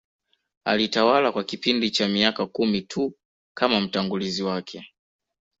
Alitawala 0.65 1.31
kwa 1.31 1.43
kipindi 1.43 1.91
cha 1.91 2.07
miaka 2.07 2.47
kumi 2.47 2.81
tu 2.81 3.13
kama 3.57 3.81
mtangulizi 3.81 4.43
wake 4.43 4.93